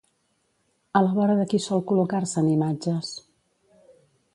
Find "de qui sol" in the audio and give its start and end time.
1.41-1.85